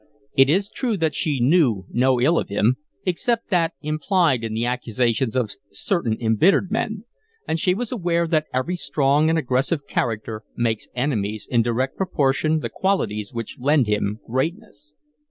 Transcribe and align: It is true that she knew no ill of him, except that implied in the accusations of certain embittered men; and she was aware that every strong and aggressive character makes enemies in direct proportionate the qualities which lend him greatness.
It 0.33 0.49
is 0.49 0.67
true 0.67 0.97
that 0.97 1.13
she 1.13 1.39
knew 1.39 1.85
no 1.91 2.19
ill 2.19 2.39
of 2.39 2.49
him, 2.49 2.77
except 3.05 3.49
that 3.51 3.73
implied 3.83 4.43
in 4.43 4.55
the 4.55 4.65
accusations 4.65 5.35
of 5.35 5.51
certain 5.71 6.17
embittered 6.19 6.71
men; 6.71 7.03
and 7.47 7.59
she 7.59 7.75
was 7.75 7.91
aware 7.91 8.25
that 8.27 8.47
every 8.51 8.77
strong 8.77 9.29
and 9.29 9.37
aggressive 9.37 9.85
character 9.85 10.41
makes 10.55 10.87
enemies 10.95 11.47
in 11.51 11.61
direct 11.61 11.97
proportionate 11.97 12.63
the 12.63 12.69
qualities 12.69 13.31
which 13.31 13.59
lend 13.59 13.85
him 13.85 14.19
greatness. 14.27 14.95